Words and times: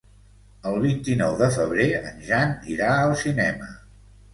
El 0.69 0.77
vint-i-nou 0.85 1.37
de 1.43 1.51
febrer 1.59 1.87
en 2.01 2.27
Jan 2.33 2.59
irà 2.79 2.93
al 3.07 3.19
cinema. 3.27 3.75